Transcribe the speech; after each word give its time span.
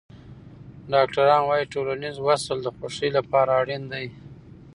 ډاکټران 0.91 1.41
وايي 1.45 1.65
ټولنیز 1.73 2.15
وصل 2.27 2.57
د 2.63 2.67
خوښۍ 2.77 3.09
لپاره 3.17 3.51
اړین 3.61 3.83
دی. 3.93 4.05